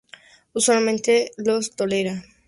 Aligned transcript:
Usualmente 0.53 1.31
los 1.37 1.75
tolera. 1.75 2.25